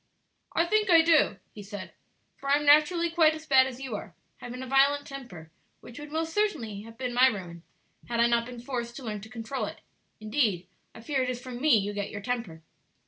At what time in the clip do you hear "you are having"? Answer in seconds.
3.79-4.63